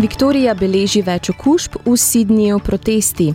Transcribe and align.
Viktorija 0.00 0.54
beleži 0.56 1.02
več 1.04 1.28
okužb 1.28 1.74
v 1.84 1.92
Sydneyju 2.00 2.60
protesti. 2.64 3.26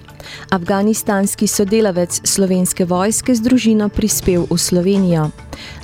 Afganistanski 0.55 1.45
sodelavec 1.45 2.17
slovenske 2.25 2.87
vojske 2.89 3.35
z 3.37 3.45
družino 3.45 3.89
prispel 3.93 4.47
v 4.49 4.57
Slovenijo. 4.57 5.27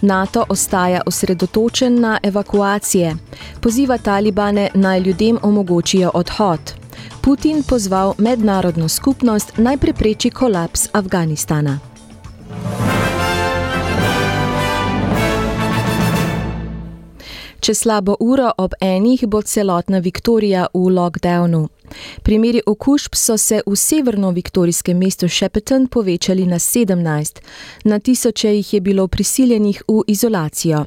NATO 0.02 0.48
ostaja 0.50 1.04
osredotočen 1.06 2.02
na 2.02 2.16
evakuacije. 2.24 3.14
Poziva 3.62 4.00
talibane 4.02 4.72
naj 4.74 5.06
ljudem 5.06 5.38
omogočijo 5.42 6.16
odhod. 6.18 6.74
Putin 7.22 7.62
pozval 7.64 8.16
mednarodno 8.18 8.90
skupnost 8.90 9.58
naj 9.58 9.78
prepreči 9.78 10.34
kolaps 10.34 10.90
Afganistana. 10.94 11.91
Čez 17.62 17.78
slabo 17.78 18.16
uro 18.20 18.52
ob 18.58 18.74
enih 18.82 19.28
bo 19.28 19.42
celotna 19.42 20.00
Viktorija 20.00 20.68
v 20.74 20.80
lockdownu. 20.90 21.68
Primeri 22.24 22.62
okužb 22.66 23.14
so 23.16 23.38
se 23.38 23.62
v 23.66 23.76
severno-viktorijskem 23.76 24.98
mestu 24.98 25.30
Shepperton 25.30 25.86
povečali 25.88 26.46
na 26.46 26.60
17, 26.60 27.42
na 27.84 28.00
tisoče 28.00 28.56
jih 28.56 28.74
je 28.74 28.82
bilo 28.82 29.08
prisiljenih 29.08 29.84
v 29.88 30.02
izolacijo. 30.08 30.86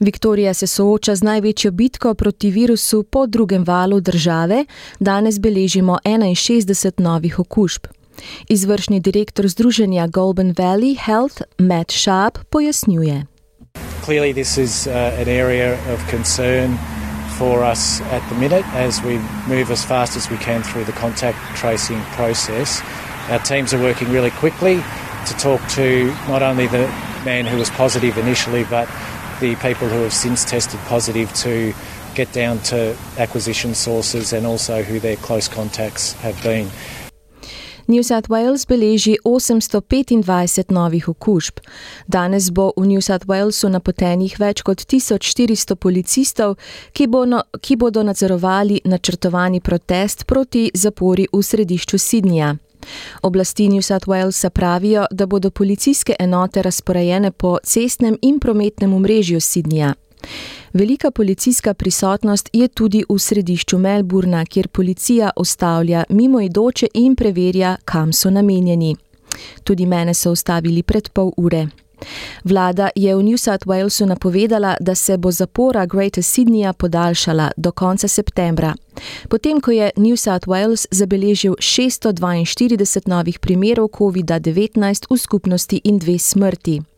Viktorija 0.00 0.54
se 0.54 0.66
sooča 0.66 1.14
z 1.14 1.22
največjo 1.22 1.70
bitko 1.70 2.14
proti 2.14 2.50
virusu 2.50 3.02
po 3.02 3.26
drugem 3.26 3.64
valu 3.64 4.00
države, 4.00 4.64
danes 5.00 5.38
beležimo 5.38 5.98
61 6.04 7.00
novih 7.00 7.38
okužb. 7.38 7.86
Izvršni 8.48 9.00
direktor 9.00 9.48
združenja 9.48 10.06
Golden 10.06 10.54
Valley 10.54 10.96
Health 10.98 11.42
Matt 11.58 11.92
Sharp 11.92 12.38
pojasnjuje. 12.50 13.29
Clearly, 14.02 14.32
this 14.32 14.58
is 14.58 14.86
uh, 14.86 15.16
an 15.18 15.28
area 15.28 15.74
of 15.92 16.06
concern 16.08 16.76
for 17.36 17.64
us 17.64 18.00
at 18.02 18.28
the 18.28 18.34
minute 18.34 18.66
as 18.74 19.02
we 19.02 19.18
move 19.48 19.70
as 19.70 19.84
fast 19.84 20.16
as 20.16 20.28
we 20.30 20.36
can 20.38 20.62
through 20.62 20.84
the 20.84 20.92
contact 20.92 21.38
tracing 21.56 22.00
process. 22.16 22.82
Our 23.30 23.38
teams 23.38 23.72
are 23.72 23.80
working 23.80 24.10
really 24.10 24.30
quickly 24.32 24.76
to 24.76 25.34
talk 25.38 25.66
to 25.70 26.06
not 26.28 26.42
only 26.42 26.66
the 26.66 26.86
man 27.24 27.46
who 27.46 27.56
was 27.56 27.70
positive 27.70 28.18
initially, 28.18 28.64
but 28.64 28.88
the 29.40 29.54
people 29.56 29.88
who 29.88 30.02
have 30.02 30.12
since 30.12 30.44
tested 30.44 30.80
positive 30.80 31.32
to 31.34 31.72
get 32.14 32.32
down 32.32 32.58
to 32.58 32.96
acquisition 33.16 33.74
sources 33.74 34.32
and 34.32 34.46
also 34.46 34.82
who 34.82 35.00
their 35.00 35.16
close 35.16 35.48
contacts 35.48 36.12
have 36.14 36.40
been. 36.42 36.68
New 37.90 38.02
South 38.02 38.28
Wales 38.30 38.66
beleži 38.68 39.16
825 39.24 40.72
novih 40.72 41.08
okužb. 41.08 41.58
Danes 42.06 42.50
bo 42.50 42.72
v 42.76 42.86
New 42.86 43.00
South 43.00 43.26
Walesu 43.26 43.68
napotenih 43.68 44.38
več 44.38 44.62
kot 44.62 44.78
1400 44.78 45.74
policistov, 45.74 46.54
ki, 46.92 47.06
bo 47.10 47.24
no, 47.26 47.42
ki 47.60 47.76
bodo 47.76 48.02
nadzorovali 48.06 48.80
načrtovani 48.84 49.60
protest 49.60 50.24
proti 50.26 50.70
zapori 50.74 51.26
v 51.32 51.42
središču 51.42 51.98
Sydneyja. 51.98 52.54
Oblasti 53.22 53.68
New 53.68 53.82
South 53.82 54.06
Walesa 54.06 54.50
pravijo, 54.50 55.06
da 55.10 55.26
bodo 55.26 55.50
policijske 55.50 56.14
enote 56.18 56.62
razporejene 56.62 57.30
po 57.30 57.58
cestnem 57.64 58.16
in 58.22 58.38
prometnem 58.38 58.94
omrežju 58.94 59.40
Sydneyja. 59.40 59.94
Velika 60.72 61.10
policijska 61.10 61.74
prisotnost 61.74 62.50
je 62.52 62.68
tudi 62.68 63.04
v 63.08 63.18
središču 63.18 63.78
Melburna, 63.78 64.44
kjer 64.44 64.68
policija 64.68 65.30
ostavlja 65.36 66.04
mimoidoče 66.08 66.86
in 66.94 67.16
preverja, 67.16 67.76
kam 67.84 68.12
so 68.12 68.30
namenjeni. 68.30 68.96
Tudi 69.64 69.86
mene 69.86 70.14
so 70.14 70.30
ustavili 70.32 70.82
pred 70.82 71.08
pol 71.08 71.32
ure. 71.36 71.66
Vlada 72.44 72.88
je 72.96 73.16
v 73.16 73.22
New 73.22 73.36
South 73.36 73.66
Walesu 73.66 74.06
napovedala, 74.06 74.76
da 74.80 74.94
se 74.94 75.16
bo 75.16 75.30
zapora 75.30 75.86
Greater 75.86 76.24
Sydneyja 76.24 76.72
podaljšala 76.72 77.50
do 77.56 77.72
konca 77.72 78.08
septembra. 78.08 78.74
Potem, 79.28 79.60
ko 79.60 79.70
je 79.70 79.90
New 79.96 80.16
South 80.16 80.46
Wales 80.46 80.86
zabeležil 80.90 81.54
642 81.58 83.08
novih 83.08 83.38
primerov 83.38 83.88
COVID-19 83.88 85.06
v 85.10 85.18
skupnosti 85.18 85.80
in 85.84 85.98
dve 85.98 86.18
smrti. 86.18 86.89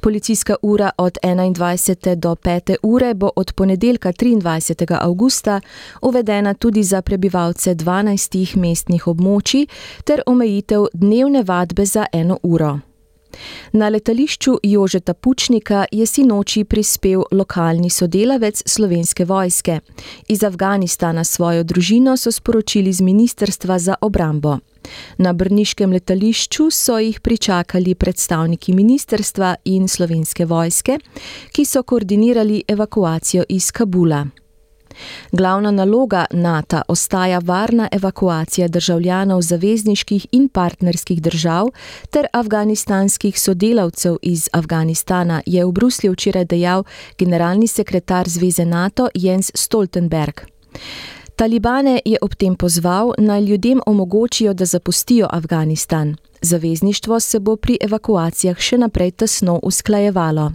Policijska 0.00 0.54
ura 0.62 0.90
od 0.98 1.18
21. 1.22 2.14
do 2.14 2.34
5. 2.34 2.76
ure 2.82 3.14
bo 3.14 3.30
od 3.36 3.52
ponedeljka 3.52 4.12
23. 4.12 4.96
avgusta 5.00 5.60
uvedena 6.02 6.54
tudi 6.54 6.82
za 6.82 7.02
prebivalce 7.02 7.74
12 7.74 8.56
mestnih 8.56 9.06
območij 9.06 9.66
ter 10.04 10.22
omejitev 10.26 10.86
dnevne 10.92 11.42
vadbe 11.42 11.86
za 11.86 12.06
eno 12.12 12.38
uro. 12.42 12.87
Na 13.72 13.88
letališču 13.88 14.58
Jožeta 14.62 15.14
Pučnika 15.14 15.84
je 15.92 16.06
sinoči 16.06 16.64
prispel 16.64 17.22
lokalni 17.30 17.90
sodelavec 17.90 18.62
slovenske 18.66 19.24
vojske. 19.24 19.80
Iz 20.28 20.44
Afganistana 20.44 21.24
svojo 21.24 21.64
družino 21.64 22.16
so 22.16 22.32
sporočili 22.32 22.92
z 22.92 23.00
Ministrstva 23.00 23.78
za 23.78 23.94
obrambo. 24.00 24.58
Na 25.18 25.32
brniškem 25.32 25.92
letališču 25.92 26.70
so 26.70 26.98
jih 26.98 27.20
pričakali 27.20 27.94
predstavniki 27.94 28.72
ministrstva 28.72 29.54
in 29.64 29.88
slovenske 29.88 30.44
vojske, 30.44 30.98
ki 31.52 31.64
so 31.64 31.82
koordinirali 31.82 32.62
evakuacijo 32.68 33.44
iz 33.48 33.72
Kabula. 33.72 34.26
Glavna 35.32 35.70
naloga 35.70 36.24
NATO 36.30 36.82
ostaja 36.88 37.40
varna 37.44 37.88
evakuacija 37.92 38.68
državljanov 38.68 39.42
zavezniških 39.42 40.26
in 40.32 40.48
partnerskih 40.48 41.22
držav 41.22 41.68
ter 42.10 42.26
afganistanskih 42.32 43.40
sodelavcev 43.40 44.16
iz 44.22 44.48
Afganistana, 44.52 45.42
je 45.46 45.64
v 45.64 45.72
Bruslju 45.72 46.12
včeraj 46.12 46.44
dejal 46.44 46.84
generalni 47.18 47.66
sekretar 47.66 48.28
Zveze 48.28 48.64
NATO 48.64 49.08
Jens 49.14 49.50
Stoltenberg. 49.54 50.40
Talibane 51.36 52.00
je 52.04 52.18
ob 52.22 52.34
tem 52.34 52.56
pozval, 52.56 53.12
naj 53.18 53.40
ljudem 53.40 53.80
omogočijo, 53.86 54.54
da 54.54 54.64
zapustijo 54.64 55.28
Afganistan. 55.30 56.16
Zavezništvo 56.40 57.20
se 57.20 57.38
bo 57.40 57.56
pri 57.56 57.78
evakuacijah 57.80 58.58
še 58.58 58.78
naprej 58.78 59.10
tesno 59.10 59.60
usklajevalo. 59.62 60.52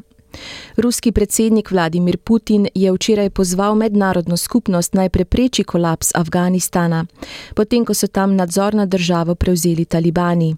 Ruski 0.77 1.11
predsednik 1.11 1.71
Vladimir 1.71 2.17
Putin 2.17 2.67
je 2.75 2.91
včeraj 2.91 3.29
pozval 3.29 3.75
mednarodno 3.75 4.37
skupnost 4.37 4.93
naj 4.93 5.09
prepreči 5.09 5.63
kolaps 5.63 6.11
Afganistana, 6.15 7.05
potem 7.55 7.85
ko 7.85 7.93
so 7.93 8.07
tam 8.07 8.35
nadzor 8.35 8.73
nad 8.73 8.89
državo 8.89 9.35
prevzeli 9.35 9.85
talibani. 9.85 10.55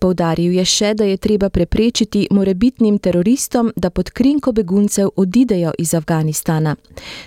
Povdaril 0.00 0.52
je 0.52 0.64
še, 0.64 0.94
da 0.94 1.04
je 1.04 1.16
treba 1.16 1.48
preprečiti 1.48 2.28
morebitnim 2.30 2.98
teroristom, 2.98 3.72
da 3.76 3.90
pod 3.90 4.10
krinko 4.10 4.52
beguncev 4.52 5.08
odidejo 5.16 5.72
iz 5.78 5.94
Afganistana. 5.94 6.76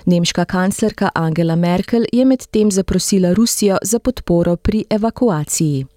Nemška 0.05 0.45
kanclerka 0.45 1.09
Angela 1.15 1.55
Merkel 1.55 2.05
je 2.11 2.25
medtem 2.25 2.71
zaprosila 2.71 3.33
Rusijo 3.33 3.77
za 3.83 3.99
podporo 3.99 4.55
pri 4.55 4.85
evakuaciji. 4.89 5.90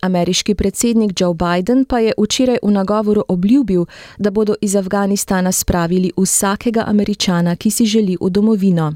Ameriški 0.00 0.54
predsednik 0.54 1.20
Joe 1.20 1.34
Biden 1.34 1.84
pa 1.84 1.98
je 1.98 2.12
včeraj 2.18 2.58
v 2.62 2.70
nagovoru 2.70 3.24
obljubil, 3.28 3.86
da 4.18 4.30
bodo 4.30 4.54
iz 4.60 4.76
Afganistana 4.76 5.52
spravili 5.52 6.12
vsakega 6.16 6.84
američana, 6.86 7.56
ki 7.56 7.70
si 7.70 7.86
želi 7.86 8.16
v 8.20 8.30
domovino. 8.30 8.94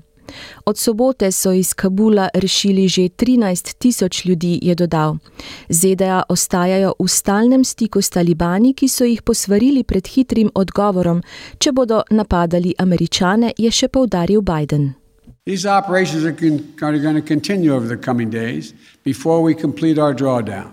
Od 0.65 0.79
sobote 0.79 1.33
so 1.33 1.53
iz 1.53 1.75
Kabula 1.75 2.29
rešili 2.35 2.89
že 2.89 3.03
13 3.03 3.75
tisoč 3.79 4.25
ljudi, 4.25 4.59
je 4.63 4.75
dodal. 4.75 5.17
ZDA 5.69 6.23
ostajajo 6.29 6.95
v 6.99 7.09
stalnem 7.09 7.65
stiku 7.65 8.03
s 8.03 8.11
talibani, 8.11 8.75
ki 8.75 8.89
so 8.89 9.05
jih 9.05 9.23
posvarili 9.23 9.85
pred 9.85 10.07
hitrim 10.07 10.51
odgovorom, 10.55 11.23
če 11.59 11.73
bodo 11.73 12.03
napadali 12.11 12.75
američane, 12.79 13.53
je 13.59 13.71
še 13.71 13.89
povdaril 13.89 14.41
Biden. 14.41 15.04
These 15.45 15.67
operations 15.67 16.25
are, 16.25 16.33
con- 16.33 16.75
are 16.81 16.99
going 16.99 17.17
to 17.17 17.23
continue 17.23 17.75
over 17.75 17.87
the 17.87 17.97
coming 17.97 18.31
days 18.31 18.73
before 19.03 19.43
we 19.43 19.55
complete 19.55 19.99
our 19.99 20.15
drawdown. 20.15 20.73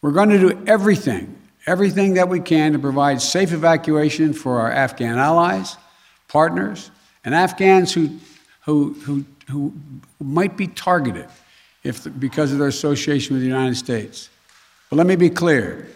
We're 0.00 0.10
going 0.10 0.30
to 0.30 0.38
do 0.38 0.64
everything, 0.66 1.36
everything 1.66 2.14
that 2.14 2.28
we 2.28 2.40
can 2.40 2.72
to 2.72 2.78
provide 2.78 3.22
safe 3.22 3.52
evacuation 3.52 4.32
for 4.32 4.60
our 4.60 4.72
Afghan 4.72 5.16
allies, 5.16 5.76
partners, 6.26 6.90
and 7.24 7.34
Afghans 7.36 7.92
who, 7.92 8.18
who, 8.62 8.94
who, 8.94 9.24
who 9.48 9.72
might 10.18 10.56
be 10.56 10.66
targeted 10.66 11.28
if, 11.84 12.06
because 12.18 12.50
of 12.52 12.58
their 12.58 12.68
association 12.68 13.34
with 13.34 13.42
the 13.42 13.48
United 13.48 13.76
States. 13.76 14.28
But 14.90 14.96
let 14.96 15.06
me 15.06 15.14
be 15.14 15.30
clear 15.30 15.88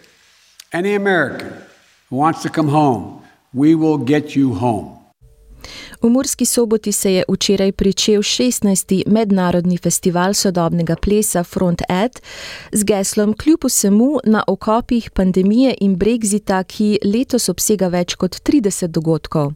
any 0.71 0.95
American 0.95 1.53
who 2.09 2.15
wants 2.15 2.43
to 2.43 2.49
come 2.49 2.69
home, 2.69 3.23
we 3.53 3.75
will 3.75 3.97
get 3.97 4.35
you 4.35 4.53
home. 4.53 4.96
V 6.01 6.09
Murski 6.09 6.45
soboti 6.45 6.91
se 6.91 7.13
je 7.13 7.23
včeraj 7.29 7.71
pričel 7.71 8.21
16. 8.21 9.03
mednarodni 9.07 9.77
festival 9.77 10.33
sodobnega 10.33 10.95
plesa 10.95 11.43
Front 11.43 11.81
Ed 11.89 12.19
z 12.71 12.83
geslom 12.83 13.33
Kljub 13.33 13.59
vsemu 13.65 14.19
na 14.23 14.43
okopih 14.47 15.09
pandemije 15.11 15.75
in 15.81 15.95
brexita, 15.95 16.63
ki 16.63 16.99
letos 17.05 17.49
obsega 17.49 17.87
več 17.87 18.15
kot 18.15 18.35
30 18.43 18.87
dogodkov. 18.87 19.53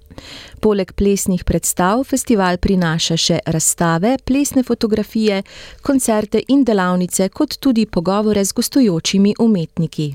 Poleg 0.59 0.93
plesnih 0.93 1.43
predstav 1.43 2.03
festival 2.03 2.57
prinaša 2.57 3.17
še 3.17 3.39
razstave, 3.45 4.17
plesne 4.25 4.63
fotografije, 4.63 5.43
koncerte 5.81 6.43
in 6.47 6.63
delavnice, 6.63 7.29
kot 7.29 7.57
tudi 7.59 7.85
pogovore 7.85 8.45
z 8.45 8.53
gostujočimi 8.53 9.35
umetniki. 9.39 10.11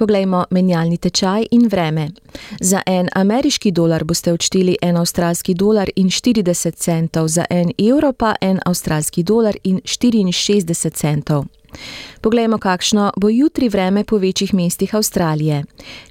Poglejmo 0.00 0.44
menjalni 0.50 0.96
tečaj 0.96 1.44
in 1.50 1.66
vreme. 1.68 2.08
Za 2.60 2.80
en 2.86 3.08
ameriški 3.14 3.70
dolar 3.70 4.04
boste 4.04 4.32
odšteli 4.32 4.78
en 4.82 4.96
avstralski 4.96 5.54
dolar 5.54 5.90
in 5.96 6.08
40 6.08 6.74
centov, 6.74 7.28
za 7.28 7.44
en 7.50 7.72
evro 7.78 8.12
pa 8.12 8.34
en 8.40 8.60
avstralski 8.66 9.22
dolar 9.22 9.56
in 9.64 9.80
64 9.84 10.90
centov. 10.90 11.44
Poglejmo, 12.20 12.58
kakšno 12.58 13.10
bo 13.16 13.28
jutri 13.28 13.68
vreme 13.68 14.04
po 14.04 14.16
večjih 14.16 14.54
mestih 14.54 14.94
Avstralije. 14.94 15.64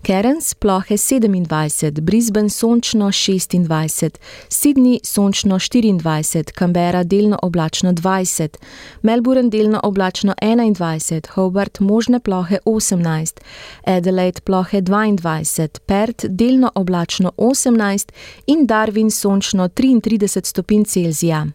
Cairns 0.08 0.54
plohe 0.54 0.96
27, 0.96 2.02
Brisbane 2.02 2.50
sončno 2.50 3.08
26, 3.08 4.18
Sydney 4.50 5.00
sončno 5.04 5.56
24, 5.56 6.52
Canberra 6.60 7.04
delno 7.04 7.40
oblačno 7.42 7.92
20, 7.92 8.58
Melbourne 9.02 9.50
delno 9.50 9.80
oblačno 9.84 10.34
21, 10.42 11.30
Hobart 11.30 11.80
možne 11.80 12.20
plohe 12.20 12.58
18, 12.66 13.40
Adelaide 13.86 14.42
plohe 14.42 14.82
22, 14.82 15.80
Perth 15.86 16.26
delno 16.26 16.72
oblačno 16.76 17.32
18 17.38 18.12
in 18.48 18.68
Darwin 18.68 19.10
sončno 19.10 19.68
33 19.68 20.46
stopinj 20.46 20.84
Celzija. 20.84 21.48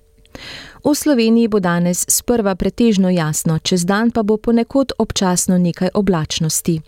V 0.85 0.95
Sloveniji 0.95 1.49
bo 1.49 1.61
danes 1.61 2.05
sprva 2.09 2.55
pretežno 2.55 3.11
jasno, 3.11 3.59
čez 3.59 3.85
dan 3.85 4.11
pa 4.11 4.23
bo 4.23 4.37
ponekod 4.37 4.93
občasno 4.99 5.59
nekaj 5.59 5.89
oblačnosti. 5.95 6.81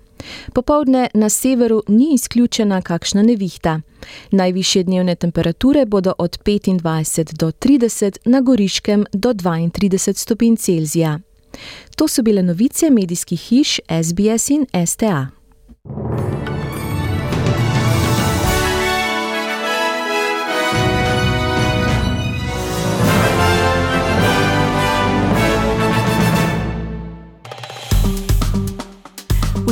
Popovdne 0.52 1.08
na 1.14 1.28
severu 1.28 1.82
ni 1.88 2.14
izključena 2.14 2.82
kakšna 2.82 3.22
nevihta. 3.22 3.80
Najvišje 4.30 4.82
dnevne 4.82 5.14
temperature 5.14 5.86
bodo 5.86 6.12
od 6.18 6.38
25 6.44 7.32
do 7.32 7.50
30, 7.50 8.18
na 8.24 8.40
goriškem 8.40 9.06
do 9.12 9.32
32 9.32 10.16
stopinj 10.16 10.56
Celzija. 10.56 11.20
To 11.96 12.08
so 12.08 12.22
bile 12.22 12.42
novice 12.42 12.90
medijskih 12.90 13.40
hiš 13.40 13.80
SBS 14.02 14.50
in 14.50 14.66
STA. 14.86 15.26